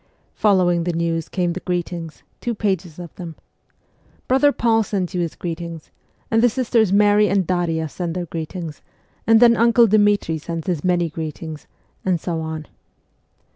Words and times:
Following 0.33 0.83
the 0.85 0.93
news 0.93 1.29
came 1.29 1.53
the 1.53 1.59
greetings, 1.59 2.23
two 2.39 2.55
pages 2.55 2.97
of 2.97 3.13
them:' 3.17 3.35
Brother 4.27 4.51
Paul 4.51 4.81
sends 4.81 5.13
you 5.13 5.21
his 5.21 5.33
CHILDHOOD 5.33 5.41
43 5.41 5.55
greetings, 5.65 5.91
and 6.31 6.41
the 6.41 6.49
sisters 6.49 6.91
Mary 6.91 7.27
and 7.29 7.45
Daria 7.45 7.87
send 7.87 8.15
their 8.15 8.25
greetings, 8.25 8.81
and 9.27 9.39
then 9.39 9.55
uncle 9.55 9.85
Dmitri 9.85 10.39
sends 10.39 10.65
his 10.65 10.83
many 10.83 11.07
greetings,' 11.07 11.67
and 12.03 12.19
so 12.19 12.39
on. 12.41 12.65